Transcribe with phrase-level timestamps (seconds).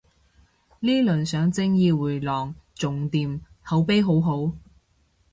[0.79, 4.51] 呢輪上正義迴廊仲掂，口碑好好